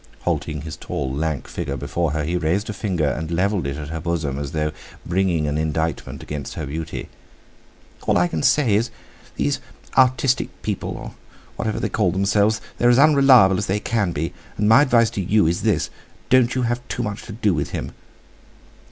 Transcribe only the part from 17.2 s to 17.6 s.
to do